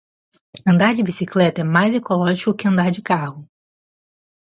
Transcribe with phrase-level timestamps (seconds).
[0.67, 3.47] Andar de bicicleta é mais ecológico que andar de carro.